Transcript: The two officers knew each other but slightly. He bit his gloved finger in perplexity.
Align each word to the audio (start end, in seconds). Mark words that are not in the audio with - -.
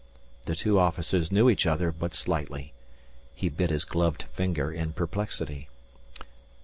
The 0.45 0.55
two 0.55 0.79
officers 0.79 1.31
knew 1.31 1.47
each 1.47 1.67
other 1.67 1.91
but 1.91 2.15
slightly. 2.15 2.73
He 3.35 3.49
bit 3.49 3.69
his 3.69 3.85
gloved 3.85 4.23
finger 4.33 4.71
in 4.71 4.93
perplexity. 4.93 5.69